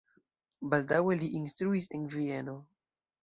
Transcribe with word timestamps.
Baldaŭe 0.71 1.17
li 1.19 1.29
instruis 1.41 1.89
en 1.99 2.09
Vieno. 2.17 2.57